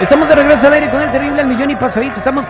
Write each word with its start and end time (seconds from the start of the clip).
Estamos 0.00 0.28
de 0.28 0.34
regreso 0.36 0.66
al 0.68 0.74
aire 0.74 0.90
con 0.90 1.02
el 1.02 1.10
terrible 1.10 1.40
al 1.42 1.48
millón 1.48 1.70
y 1.70 1.76
pasadito. 1.76 2.16
Estamos 2.18 2.44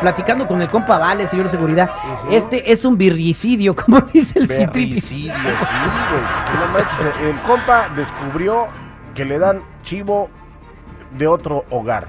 platicando 0.00 0.46
con 0.46 0.62
el 0.62 0.68
compa 0.68 0.96
Vale, 0.98 1.26
señor 1.28 1.46
de 1.46 1.50
seguridad. 1.50 1.90
Este 2.30 2.72
es 2.72 2.84
un 2.84 2.96
birricidio, 2.96 3.76
como 3.84 4.00
dice 4.00 4.38
el 4.38 4.48
Citripi. 4.48 4.88
Berricidio, 4.94 5.34
sí, 5.34 5.40
güey. 6.10 6.46
Que 6.46 6.58
no 6.58 6.72
manches, 6.72 7.20
el 7.28 7.36
compa 7.42 7.88
descubrió 7.94 8.68
que 9.14 9.24
le 9.26 9.38
dan 9.38 9.60
chivo 9.82 10.30
de 11.18 11.26
otro 11.26 11.64
hogar. 11.70 12.08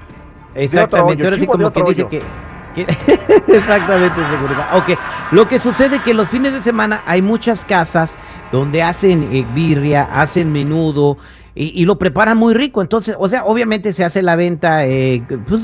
Exactamente, 0.55 1.29
chivo 1.31 1.57
de 1.57 1.63
como 1.63 1.71
que 1.73 1.79
otro 1.79 1.89
dice 1.89 2.03
hoyo. 2.03 2.09
que... 2.09 2.19
que- 2.19 2.85
Exactamente, 3.57 4.15
seguridad. 4.31 4.67
Ok, 4.77 4.97
lo 5.31 5.47
que 5.47 5.59
sucede 5.59 5.99
que 5.99 6.13
los 6.13 6.29
fines 6.29 6.53
de 6.53 6.61
semana 6.61 7.01
hay 7.05 7.21
muchas 7.21 7.65
casas 7.65 8.15
donde 8.51 8.81
hacen 8.81 9.29
eh, 9.33 9.45
birria, 9.53 10.03
hacen 10.13 10.51
menudo 10.53 11.17
y, 11.55 11.81
y 11.81 11.85
lo 11.85 11.97
preparan 11.97 12.37
muy 12.37 12.53
rico. 12.53 12.81
Entonces, 12.81 13.15
o 13.17 13.27
sea, 13.29 13.45
obviamente 13.45 13.93
se 13.93 14.03
hace 14.03 14.21
la 14.21 14.35
venta, 14.35 14.85
eh, 14.85 15.23
pues, 15.47 15.61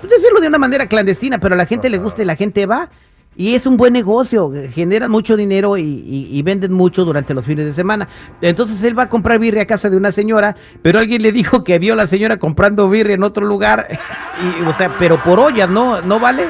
pues 0.00 0.10
decirlo 0.10 0.40
de 0.40 0.48
una 0.48 0.58
manera 0.58 0.86
clandestina, 0.86 1.38
pero 1.38 1.54
a 1.54 1.58
la 1.58 1.66
gente 1.66 1.88
le 1.90 1.98
gusta 1.98 2.22
y 2.22 2.26
la 2.26 2.36
gente 2.36 2.66
va. 2.66 2.90
Y 3.34 3.54
es 3.54 3.64
un 3.64 3.78
buen 3.78 3.94
negocio, 3.94 4.52
generan 4.74 5.10
mucho 5.10 5.38
dinero 5.38 5.78
y, 5.78 5.82
y- 5.82 6.28
y 6.30 6.42
venden 6.42 6.70
mucho 6.74 7.02
durante 7.06 7.32
los 7.32 7.46
fines 7.46 7.64
de 7.64 7.72
semana. 7.72 8.06
Entonces 8.42 8.82
él 8.84 8.98
va 8.98 9.04
a 9.04 9.08
comprar 9.08 9.38
birria 9.38 9.62
a 9.62 9.66
casa 9.66 9.88
de 9.88 9.96
una 9.96 10.12
señora, 10.12 10.54
pero 10.82 10.98
alguien 10.98 11.22
le 11.22 11.32
dijo 11.32 11.64
que 11.64 11.78
vio 11.78 11.94
a 11.94 11.96
la 11.96 12.06
señora 12.06 12.36
comprando 12.36 12.90
birria 12.90 13.14
en 13.14 13.22
otro 13.22 13.46
lugar, 13.46 13.88
y, 14.60 14.62
o 14.68 14.74
sea, 14.74 14.94
pero 14.98 15.16
por 15.22 15.40
ollas, 15.40 15.70
¿no? 15.70 16.02
¿No 16.02 16.20
vale? 16.20 16.44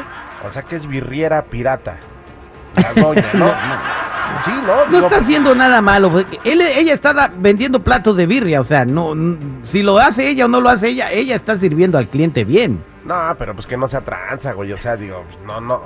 O 0.45 0.51
sea 0.51 0.63
que 0.63 0.75
es 0.75 0.89
birriera 0.89 1.45
pirata. 1.45 1.99
La 2.77 3.03
doña, 3.03 3.31
¿no? 3.35 3.53
Sí, 4.45 4.51
¿no? 4.67 4.87
No 4.91 4.99
está 5.07 5.17
haciendo 5.19 5.55
nada 5.55 5.81
malo. 5.81 6.11
Él, 6.45 6.61
ella 6.63 6.95
está 6.95 7.13
da- 7.13 7.31
vendiendo 7.37 7.81
platos 7.81 8.17
de 8.17 8.27
birria, 8.27 8.61
o 8.61 8.65
sea, 8.65 8.85
no, 8.85 9.13
si 9.63 9.83
lo 9.83 9.99
hace 9.99 10.29
ella 10.29 10.47
o 10.47 10.49
no 10.49 10.61
lo 10.61 10.69
hace 10.69 10.89
ella, 10.89 11.13
ella 11.13 11.37
está 11.37 11.57
sirviendo 11.59 11.97
al 11.99 12.09
cliente 12.09 12.43
bien. 12.45 12.83
No, 13.05 13.15
pero 13.37 13.53
pues 13.55 13.67
que 13.67 13.77
no 13.77 13.89
sea 13.89 14.01
tranza, 14.01 14.53
güey. 14.53 14.73
O 14.73 14.77
sea, 14.77 14.97
digo, 14.97 15.25
pues, 15.29 15.45
no, 15.45 15.61
no. 15.61 15.81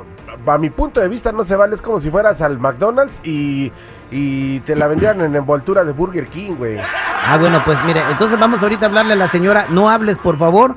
A 0.47 0.59
mi 0.59 0.69
punto 0.71 1.01
de 1.01 1.09
vista 1.09 1.33
no 1.33 1.45
se 1.45 1.57
vale. 1.57 1.75
Es 1.75 1.81
como 1.83 1.99
si 1.99 2.11
fueras 2.11 2.43
al 2.43 2.59
McDonald's 2.59 3.21
y, 3.25 3.73
y 4.11 4.61
te 4.61 4.77
la 4.77 4.87
vendieran 4.87 5.23
en 5.23 5.35
envoltura 5.35 5.83
de 5.83 5.93
Burger 5.93 6.27
King, 6.27 6.53
güey. 6.59 6.79
Ah, 6.79 7.39
bueno, 7.41 7.63
pues 7.65 7.79
mire, 7.87 8.03
entonces 8.11 8.39
vamos 8.39 8.63
ahorita 8.63 8.85
a 8.85 8.89
hablarle 8.91 9.15
a 9.15 9.17
la 9.17 9.29
señora. 9.29 9.65
No 9.71 9.89
hables, 9.89 10.19
por 10.19 10.37
favor. 10.39 10.75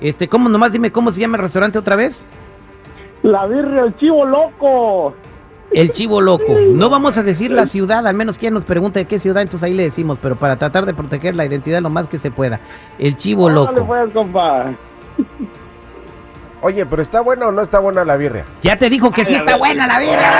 Este, 0.00 0.28
¿cómo? 0.28 0.48
Nomás 0.48 0.70
dime 0.72 0.92
cómo 0.92 1.10
se 1.10 1.20
llama 1.20 1.36
el 1.36 1.42
restaurante 1.42 1.78
otra 1.78 1.96
vez. 1.96 2.24
La 3.24 3.46
birria, 3.46 3.82
el 3.82 3.96
chivo 3.96 4.24
loco. 4.24 5.14
El 5.74 5.90
Chivo 5.92 6.20
Loco. 6.20 6.54
No 6.72 6.90
vamos 6.90 7.16
a 7.16 7.22
decir 7.22 7.50
la 7.50 7.66
ciudad, 7.66 8.06
al 8.06 8.14
menos 8.14 8.38
quien 8.38 8.54
nos 8.54 8.64
pregunte 8.64 9.00
de 9.00 9.04
qué 9.06 9.18
ciudad, 9.18 9.42
entonces 9.42 9.64
ahí 9.66 9.74
le 9.74 9.84
decimos, 9.84 10.18
pero 10.20 10.36
para 10.36 10.56
tratar 10.56 10.84
de 10.86 10.94
proteger 10.94 11.34
la 11.34 11.44
identidad 11.46 11.80
lo 11.80 11.90
más 11.90 12.08
que 12.08 12.18
se 12.18 12.30
pueda. 12.30 12.60
El 12.98 13.16
Chivo 13.16 13.48
Loco. 13.48 13.86
pues, 13.86 14.10
compa. 14.12 14.72
Oye, 16.60 16.86
pero 16.86 17.02
¿está 17.02 17.20
buena 17.20 17.48
o 17.48 17.52
no 17.52 17.62
está 17.62 17.78
buena 17.80 18.04
la 18.04 18.16
birria? 18.16 18.44
Ya 18.62 18.78
te 18.78 18.88
dijo 18.88 19.10
que 19.10 19.24
sí 19.24 19.34
está 19.34 19.56
buena 19.56 19.86
la 19.86 19.98
birria. 19.98 20.32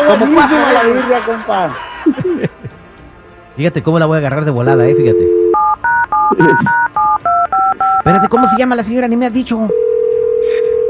Está 0.00 0.06
Como 0.06 0.26
buenísima 0.26 0.72
la 0.72 0.82
birria, 0.84 1.20
compa. 1.26 1.76
Fíjate 3.56 3.82
cómo 3.82 3.98
la 3.98 4.06
voy 4.06 4.16
a 4.16 4.18
agarrar 4.18 4.44
de 4.44 4.52
volada, 4.52 4.86
eh, 4.86 4.94
fíjate. 4.94 5.28
Espérate, 7.98 8.28
¿cómo 8.28 8.46
se 8.46 8.56
llama 8.56 8.76
la 8.76 8.84
señora? 8.84 9.08
Ni 9.08 9.16
me 9.16 9.26
has 9.26 9.32
dicho. 9.32 9.68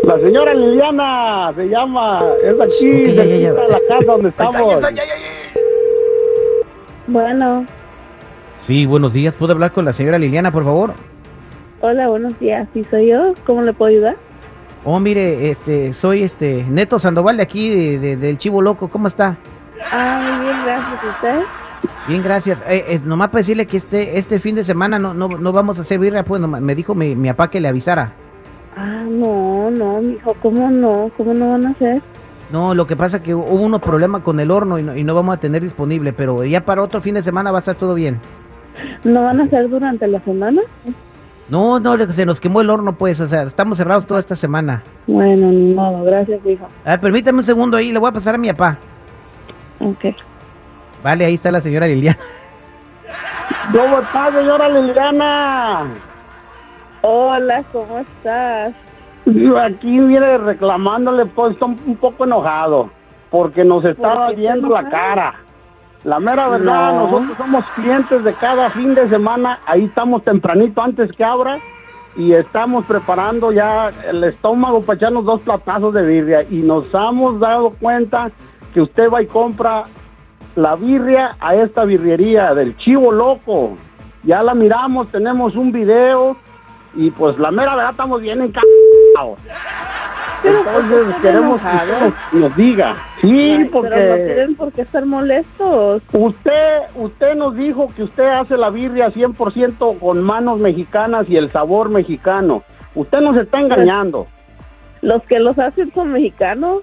La 0.04 0.18
señora 0.18 0.54
Liliana 0.54 1.52
se 1.54 1.68
llama. 1.68 2.22
Es 2.42 2.54
aquí, 2.60 3.10
Ok, 3.10 3.14
ya, 3.16 3.24
ya, 3.24 3.36
ya. 3.38 3.52
la 3.52 3.80
casa 3.88 4.04
donde 4.12 4.28
estamos. 4.30 4.84
Bueno, 7.06 7.66
Sí, 8.58 8.86
buenos 8.86 9.12
días. 9.12 9.34
¿Puedo 9.36 9.52
hablar 9.52 9.72
con 9.72 9.84
la 9.84 9.92
señora 9.92 10.18
Liliana, 10.18 10.50
por 10.50 10.64
favor? 10.64 10.92
hola, 11.80 12.08
buenos 12.08 12.36
días. 12.40 12.68
¿Sí 12.74 12.84
soy 12.90 13.08
yo? 13.08 13.34
¿Cómo 13.46 13.62
le 13.62 13.72
puedo 13.72 13.90
ayudar? 13.90 14.16
Oh, 14.84 14.98
mire, 14.98 15.50
este, 15.50 15.92
soy 15.92 16.22
este 16.24 16.64
Neto 16.68 16.98
Sandoval 16.98 17.36
de 17.36 17.42
aquí, 17.44 17.68
de- 17.74 17.98
de- 17.98 18.16
del 18.16 18.36
Chivo 18.38 18.60
Loco. 18.62 18.88
¿Cómo 18.88 19.06
está? 19.06 19.36
Ah, 19.92 20.20
muy 20.38 20.46
bien, 20.46 20.56
gracias. 20.64 21.04
¿Y 21.04 21.08
usted? 21.08 21.40
Bien, 22.08 22.22
gracias. 22.22 22.64
Eh, 22.66 22.84
es 22.88 23.04
nomás 23.04 23.28
para 23.28 23.38
decirle 23.40 23.66
que 23.66 23.76
este, 23.76 24.18
este 24.18 24.40
fin 24.40 24.54
de 24.56 24.64
semana 24.64 24.98
no, 24.98 25.14
no, 25.14 25.28
no 25.28 25.52
vamos 25.52 25.78
a 25.78 25.82
hacer 25.82 25.98
birria, 26.00 26.24
pues 26.24 26.40
nomás- 26.40 26.60
me 26.60 26.74
dijo 26.74 26.94
mi, 26.96 27.14
mi 27.14 27.28
papá 27.28 27.48
que 27.50 27.60
le 27.60 27.68
avisara. 27.68 28.12
Ah, 28.76 29.04
no, 29.08 29.57
no, 29.70 30.00
mijo, 30.00 30.34
¿cómo 30.42 30.70
no? 30.70 31.10
¿Cómo 31.16 31.34
no 31.34 31.50
van 31.50 31.66
a 31.66 31.70
hacer? 31.70 32.02
No, 32.50 32.74
lo 32.74 32.86
que 32.86 32.96
pasa 32.96 33.22
que 33.22 33.34
hubo 33.34 33.62
unos 33.62 33.80
problemas 33.82 34.22
con 34.22 34.40
el 34.40 34.50
horno 34.50 34.78
y 34.78 34.82
no, 34.82 34.96
y 34.96 35.04
no 35.04 35.14
vamos 35.14 35.36
a 35.36 35.40
tener 35.40 35.62
disponible, 35.62 36.12
pero 36.12 36.44
ya 36.44 36.64
para 36.64 36.82
otro 36.82 37.00
fin 37.00 37.14
de 37.14 37.22
semana 37.22 37.50
va 37.50 37.58
a 37.58 37.60
estar 37.60 37.74
todo 37.74 37.94
bien. 37.94 38.20
¿No 39.04 39.22
van 39.22 39.40
a 39.40 39.44
hacer 39.44 39.68
durante 39.68 40.06
la 40.06 40.20
semana? 40.20 40.62
No, 41.48 41.80
no, 41.80 41.96
se 42.08 42.26
nos 42.26 42.40
quemó 42.40 42.60
el 42.60 42.70
horno, 42.70 42.92
pues, 42.92 43.20
o 43.20 43.26
sea, 43.26 43.42
estamos 43.42 43.78
cerrados 43.78 44.06
toda 44.06 44.20
esta 44.20 44.36
semana. 44.36 44.82
Bueno, 45.06 45.50
ni 45.50 45.74
modo, 45.74 46.04
gracias, 46.04 46.44
hijo. 46.44 46.68
A 46.84 46.90
ver, 46.90 47.00
permítame 47.00 47.38
un 47.38 47.44
segundo 47.44 47.76
ahí, 47.76 47.92
le 47.92 47.98
voy 47.98 48.08
a 48.08 48.12
pasar 48.12 48.34
a 48.34 48.38
mi 48.38 48.48
papá. 48.48 48.78
Ok. 49.80 50.14
Vale, 51.02 51.24
ahí 51.24 51.34
está 51.34 51.50
la 51.50 51.60
señora 51.60 51.86
Liliana. 51.86 52.18
¿Cómo 53.72 54.00
está, 54.00 54.32
señora 54.32 54.68
Liliana? 54.68 55.86
Hola, 57.02 57.62
¿cómo 57.72 57.98
estás? 58.00 58.74
Yo 59.26 59.58
aquí 59.58 59.98
viene 60.00 60.38
reclamándole, 60.38 61.26
pues 61.26 61.52
estoy 61.52 61.76
un 61.86 61.96
poco 61.96 62.24
enojado. 62.24 62.90
Porque 63.30 63.64
nos 63.64 63.84
está 63.84 64.14
¿Por 64.14 64.28
qué 64.30 64.36
viendo 64.36 64.68
está 64.68 64.82
la 64.82 64.90
cara. 64.90 65.34
La 66.04 66.18
mera 66.18 66.48
verdad, 66.48 66.94
No. 66.94 67.04
nosotros 67.04 67.36
somos 67.36 67.64
clientes 67.72 68.24
de 68.24 68.32
cada 68.34 68.70
fin 68.70 68.94
de 68.94 69.08
semana. 69.08 69.58
Ahí 69.66 69.84
estamos 69.84 70.24
tempranito 70.24 70.80
antes 70.80 71.12
que 71.12 71.24
abra. 71.24 71.58
Y 72.16 72.32
estamos 72.32 72.84
preparando 72.86 73.52
ya 73.52 73.90
el 74.08 74.24
estómago 74.24 74.80
para 74.82 74.96
echarnos 74.96 75.24
dos 75.24 75.40
platazos 75.42 75.92
de 75.92 76.02
birria. 76.02 76.42
Y 76.44 76.62
nos 76.62 76.86
hemos 76.94 77.38
dado 77.38 77.70
cuenta 77.78 78.30
que 78.72 78.80
usted 78.80 79.10
va 79.10 79.22
y 79.22 79.26
compra 79.26 79.84
la 80.56 80.74
birria 80.74 81.36
a 81.38 81.54
esta 81.54 81.84
birrería 81.84 82.54
del 82.54 82.76
Chivo 82.78 83.12
Loco. 83.12 83.76
Ya 84.24 84.42
la 84.42 84.54
miramos, 84.54 85.08
tenemos 85.08 85.54
un 85.54 85.70
video 85.70 86.36
y 86.94 87.10
pues 87.10 87.38
la 87.38 87.50
mera 87.50 87.76
verdad 87.76 87.92
estamos 87.92 88.20
bien. 88.20 88.38
Pero, 88.38 88.60
¿por 89.24 89.36
qué 90.42 90.48
Entonces 90.48 91.16
queremos 91.22 91.60
que 91.60 91.68
enojados? 91.68 92.02
usted 92.08 92.38
nos 92.38 92.56
diga. 92.56 92.96
Sí, 93.20 93.28
Ay, 93.28 93.64
Pero 93.64 93.64
no 93.64 93.70
porque 93.70 94.24
tienen 94.26 94.54
por 94.56 94.72
qué 94.72 94.82
estar 94.82 95.06
molestos. 95.06 96.02
usted 96.12 96.78
usted 96.94 97.34
nos 97.34 97.54
dijo 97.56 97.90
que 97.96 98.04
usted 98.04 98.26
hace 98.26 98.56
la 98.56 98.70
birria 98.70 99.10
100% 99.10 99.98
con 99.98 100.22
manos 100.22 100.58
mexicanas 100.58 101.28
y 101.28 101.36
el 101.36 101.50
sabor 101.52 101.88
mexicano. 101.90 102.62
Usted 102.94 103.20
nos 103.20 103.36
está 103.36 103.60
engañando. 103.60 104.26
¿Los 105.02 105.22
que 105.24 105.38
los 105.38 105.58
hacen 105.58 105.92
son 105.92 106.12
mexicanos? 106.12 106.82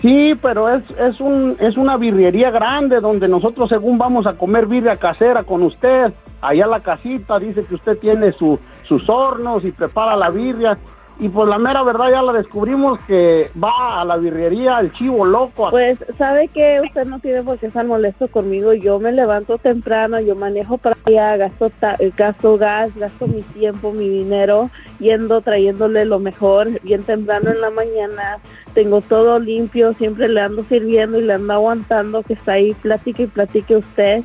Sí, 0.00 0.32
pero 0.40 0.74
es, 0.74 0.82
es, 0.98 1.20
un, 1.20 1.56
es 1.60 1.76
una 1.76 1.98
birrería 1.98 2.50
grande 2.50 3.00
donde 3.00 3.28
nosotros 3.28 3.68
según 3.68 3.98
vamos 3.98 4.26
a 4.26 4.32
comer 4.32 4.66
birria 4.66 4.96
casera 4.96 5.44
con 5.44 5.62
usted, 5.62 6.12
allá 6.40 6.66
la 6.66 6.80
casita, 6.80 7.38
dice 7.38 7.64
que 7.64 7.74
usted 7.74 7.98
tiene 7.98 8.32
su, 8.32 8.58
sus 8.88 9.06
hornos 9.08 9.62
y 9.64 9.72
prepara 9.72 10.16
la 10.16 10.30
birria. 10.30 10.78
Y 11.20 11.28
pues 11.28 11.48
la 11.48 11.58
mera 11.58 11.84
verdad 11.84 12.10
ya 12.10 12.22
la 12.22 12.32
descubrimos 12.32 12.98
que 13.06 13.50
va 13.62 14.00
a 14.00 14.04
la 14.04 14.16
birrería 14.16 14.80
el 14.80 14.92
chivo 14.94 15.24
loco. 15.24 15.70
Pues, 15.70 15.96
¿sabe 16.18 16.48
que 16.48 16.80
Usted 16.80 17.04
no 17.06 17.20
tiene 17.20 17.42
por 17.44 17.56
qué 17.58 17.66
estar 17.66 17.86
molesto 17.86 18.26
conmigo. 18.28 18.74
Yo 18.74 18.98
me 18.98 19.12
levanto 19.12 19.58
temprano, 19.58 20.18
yo 20.18 20.34
manejo 20.34 20.76
para 20.78 20.96
allá, 21.06 21.36
gasto, 21.36 21.70
ta- 21.70 21.96
eh, 22.00 22.10
gasto 22.16 22.58
gas, 22.58 22.92
gasto 22.96 23.28
mi 23.28 23.42
tiempo, 23.42 23.92
mi 23.92 24.08
dinero, 24.08 24.70
yendo, 24.98 25.40
trayéndole 25.40 26.04
lo 26.04 26.18
mejor, 26.18 26.80
bien 26.82 27.04
temprano 27.04 27.50
en 27.52 27.60
la 27.60 27.70
mañana. 27.70 28.38
Tengo 28.74 29.00
todo 29.00 29.38
limpio, 29.38 29.92
siempre 29.94 30.28
le 30.28 30.40
ando 30.40 30.64
sirviendo 30.64 31.18
y 31.20 31.22
le 31.22 31.34
ando 31.34 31.52
aguantando 31.52 32.24
que 32.24 32.32
está 32.32 32.54
ahí, 32.54 32.74
platique 32.74 33.22
y 33.22 33.26
platique 33.28 33.76
usted. 33.76 34.24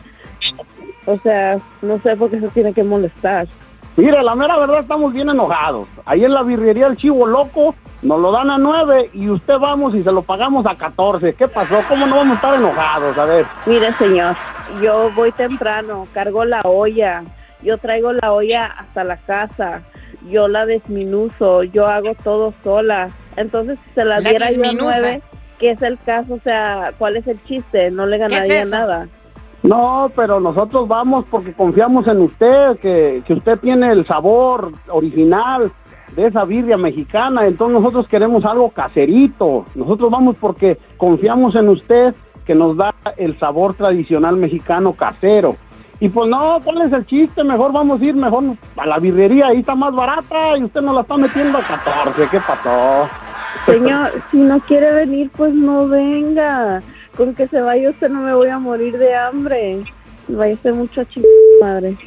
O 1.06 1.18
sea, 1.20 1.60
no 1.84 2.00
sé 2.00 2.16
por 2.18 2.32
qué 2.32 2.40
se 2.40 2.48
tiene 2.50 2.74
que 2.74 2.84
molestar. 2.84 3.48
Mire, 4.00 4.24
la 4.24 4.34
mera 4.34 4.58
verdad 4.58 4.80
estamos 4.80 5.12
bien 5.12 5.28
enojados. 5.30 5.90
Ahí 6.06 6.24
en 6.24 6.34
la 6.34 6.42
birrería 6.44 6.88
el 6.88 6.96
chivo 6.96 7.28
loco 7.28 7.76
nos 8.02 8.18
lo 8.22 8.32
dan 8.32 8.50
a 8.50 8.58
nueve 8.58 9.10
y 9.14 9.28
usted 9.30 9.58
vamos 9.60 9.94
y 9.94 10.04
se 10.04 10.12
lo 10.14 10.22
pagamos 10.22 10.66
a 10.66 10.76
14. 10.76 11.34
¿Qué 11.34 11.50
pasó? 11.50 11.82
¿Cómo 11.90 12.06
no 12.08 12.16
vamos 12.16 12.32
a 12.32 12.36
estar 12.36 12.56
enojados? 12.56 13.18
A 13.18 13.26
ver. 13.26 13.46
Mire, 13.66 13.92
señor, 13.98 14.38
yo 14.82 15.12
voy 15.18 15.34
temprano, 15.34 16.08
cargo 16.14 16.46
la 16.46 16.62
olla, 16.62 17.24
yo 17.62 17.78
traigo 17.78 18.14
la 18.14 18.32
olla 18.32 18.68
hasta 18.68 19.04
la 19.04 19.18
casa, 19.18 19.82
yo 20.30 20.48
la 20.48 20.66
desminuzo, 20.66 21.64
yo 21.64 21.86
hago 21.88 22.16
todo 22.24 22.54
sola. 22.64 23.10
Entonces, 23.36 23.78
si 23.84 23.96
se 23.96 24.06
la, 24.06 24.22
La 24.22 24.30
diera 24.30 24.50
yo 24.52 24.60
a 24.60 24.64
desminuza. 24.64 24.98
nueve, 25.02 25.22
¿qué 25.60 25.72
es 25.72 25.82
el 25.82 26.00
caso? 26.06 26.36
O 26.36 26.40
sea, 26.40 26.94
¿cuál 26.98 27.18
es 27.18 27.28
el 27.28 27.44
chiste? 27.44 27.92
No 27.92 28.06
le 28.06 28.18
ganaría 28.18 28.64
nada. 28.64 29.10
No, 29.64 30.12
pero 30.16 30.40
nosotros 30.40 30.88
vamos 30.88 31.26
porque 31.30 31.54
confiamos 31.54 32.08
en 32.08 32.22
usted, 32.22 32.80
que, 32.80 33.24
que 33.26 33.34
usted 33.34 33.60
tiene 33.60 33.92
el 33.92 34.06
sabor 34.08 34.72
original. 34.90 35.72
de 36.16 36.26
esa 36.26 36.44
birria 36.44 36.76
mexicana, 36.76 37.46
entonces 37.46 37.80
nosotros 37.80 38.08
queremos 38.08 38.44
algo 38.44 38.72
caserito. 38.72 39.66
Nosotros 39.76 40.10
vamos 40.10 40.36
porque 40.40 40.78
confiamos 40.98 41.56
en 41.56 41.70
usted 41.70 42.16
que 42.46 42.56
nos 42.56 42.76
da 42.76 42.96
el 43.18 43.38
sabor 43.38 43.76
tradicional 43.76 44.36
mexicano 44.36 44.94
casero. 44.94 45.56
Y 46.00 46.10
pues 46.10 46.30
no, 46.30 46.60
¿cuál 46.64 46.82
es 46.82 46.94
el 46.94 47.06
chiste? 47.06 47.44
Mejor 47.44 47.74
vamos 47.74 48.02
a 48.02 48.06
ir 48.06 48.16
mejor 48.16 48.44
a 48.78 48.86
la 48.88 48.98
birrería, 48.98 49.48
ahí 49.48 49.60
está 49.60 49.76
más 49.76 49.94
barata 49.94 50.58
y 50.58 50.64
usted 50.64 50.82
nos 50.82 50.96
la 50.96 51.02
está 51.02 51.18
metiendo 51.18 51.58
a 51.58 51.62
14, 51.62 52.28
¿qué 52.32 52.40
pasó? 52.40 53.08
Señor, 53.66 54.12
si 54.32 54.38
no 54.38 54.60
quiere 54.62 54.94
venir, 54.94 55.30
pues 55.36 55.54
no 55.54 55.88
venga. 55.88 56.82
Con 57.18 57.36
que 57.36 57.48
se 57.48 57.60
vaya 57.62 57.90
usted 57.90 58.10
no 58.10 58.22
me 58.22 58.34
voy 58.34 58.50
a 58.50 58.60
morir 58.60 58.98
de 58.98 59.14
hambre. 59.16 59.84
Vaya 60.28 60.58
mucha 60.74 61.06
chingada 61.06 61.34
madre. 61.62 61.98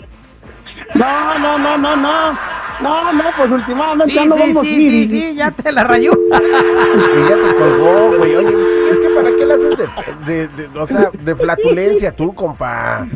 No, 0.94 1.38
no, 1.38 1.58
no, 1.58 1.78
no, 1.78 1.96
no. 1.96 2.32
No, 2.80 3.12
no, 3.12 3.24
pues 3.36 3.50
últimamente 3.50 4.10
Sí, 4.12 4.16
ya 4.18 4.24
no 4.24 4.34
sí, 4.34 4.40
vamos 4.40 4.56
a 4.62 4.66
sí, 4.66 4.74
ir. 4.74 5.08
sí, 5.08 5.20
sí, 5.20 5.34
ya 5.36 5.50
te 5.50 5.70
la 5.70 5.84
rayó. 5.84 6.12
Y 6.30 7.28
ya 7.28 7.36
te 7.36 7.54
colgó, 7.54 8.16
güey. 8.18 8.34
Oye, 8.36 8.50
sí, 8.66 8.80
es 8.90 8.98
que 8.98 9.08
para 9.14 9.30
qué 9.36 9.46
le 9.46 9.54
haces 9.54 9.76
de, 9.78 9.88
de, 10.26 10.48
de- 10.68 10.78
o 10.78 10.86
sea, 10.86 11.10
de 11.12 11.34
flatulencia 11.36 12.14
tú, 12.16 12.34
compa. 12.34 13.06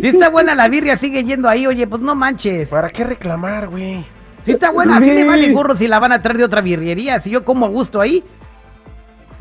Si 0.00 0.08
está 0.08 0.28
buena 0.28 0.54
la 0.54 0.68
birria, 0.68 0.96
sigue 0.96 1.24
yendo 1.24 1.48
ahí, 1.48 1.66
oye, 1.66 1.86
pues 1.86 2.02
no 2.02 2.14
manches. 2.14 2.68
¿Para 2.68 2.90
qué 2.90 3.04
reclamar, 3.04 3.68
güey? 3.68 4.04
Si 4.44 4.52
está 4.52 4.70
buena, 4.70 4.98
así 4.98 5.10
me 5.10 5.18
Sí. 5.22 5.24
vale 5.24 5.52
gorro 5.52 5.74
si 5.76 5.88
la 5.88 5.98
van 5.98 6.12
a 6.12 6.20
traer 6.20 6.38
de 6.38 6.44
otra 6.44 6.60
birrería. 6.60 7.18
Si 7.20 7.30
yo 7.30 7.44
como 7.44 7.66
a 7.66 7.68
gusto 7.70 8.00
ahí. 8.00 8.22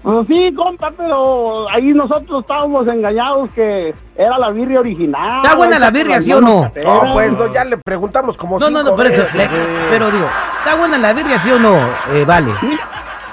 Pues 0.03 0.27
sí, 0.27 0.53
compa, 0.53 0.91
pero 0.97 1.69
ahí 1.69 1.93
nosotros 1.93 2.41
estábamos 2.41 2.85
engañados 2.87 3.49
que 3.55 3.95
era 4.17 4.37
la 4.37 4.49
birria 4.49 4.81
original. 4.81 5.41
¿Está 5.43 5.55
buena 5.55 5.79
la 5.79 5.91
birria, 5.91 6.19
sí 6.21 6.33
o 6.33 6.41
no? 6.41 6.69
No, 6.83 7.13
pues 7.13 7.31
no, 7.31 7.51
ya 7.53 7.63
le 7.63 7.77
preguntamos 7.77 8.35
como 8.35 8.59
No, 8.59 8.69
no, 8.69 8.79
cinco 8.79 8.91
no, 8.91 8.97
pero 8.97 9.09
veces, 9.11 9.33
le- 9.33 9.47
güey. 9.47 9.61
pero 9.89 10.11
digo, 10.11 10.25
¿está 10.57 10.75
buena 10.75 10.97
la 10.97 11.13
birria, 11.13 11.37
sí 11.39 11.51
o 11.51 11.57
no? 11.59 11.77
Eh, 12.13 12.25
vale. 12.27 12.51
Mira, 12.61 12.81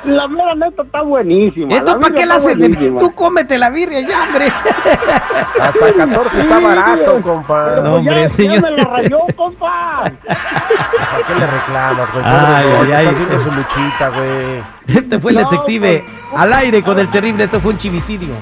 La 0.04 0.26
mera 0.28 0.54
neta 0.54 0.82
está 0.82 1.02
buenísima. 1.02 1.74
¿Esto 1.74 2.00
para 2.00 2.14
qué 2.14 2.24
la 2.26 2.36
haces? 2.36 2.58
de- 2.58 2.68
buenísima. 2.68 2.98
Tú 2.98 3.14
cómete 3.14 3.58
la 3.58 3.68
birria 3.70 4.00
ya, 4.00 4.22
hombre. 4.24 4.46
Hasta 5.60 5.92
14 5.92 6.40
está 6.40 6.58
Sí, 6.58 6.64
barato, 6.64 7.10
güey. 7.12 7.22
compa. 7.22 7.66
No, 7.66 7.72
pues 7.72 7.84
ya- 7.84 7.92
hombre, 7.92 8.22
ya, 8.22 8.28
señor. 8.30 8.62
me 8.62 8.70
la 8.70 8.84
rayó, 8.84 9.18
compa. 9.36 10.04
¿Para 10.26 11.26
qué 11.26 11.34
le 11.34 11.46
reclamas, 11.46 12.12
güey? 12.12 12.24
Ay, 12.26 12.66
ay, 12.66 12.92
ay. 12.92 13.06
Está 13.06 13.10
haciendo 13.10 13.44
su 13.44 13.50
luchita, 13.52 14.08
güey. 14.08 14.62
Este 14.98 15.18
fue 15.18 15.30
el 15.32 15.36
No, 15.38 15.42
detective 15.50 16.04
pues- 16.30 16.40
al 16.40 16.52
aire 16.54 16.82
con 16.82 16.98
el 16.98 17.08
terrible. 17.10 17.44
Esto 17.44 17.60
fue 17.60 17.72
un 17.72 17.78
chivicidio. 17.78 18.34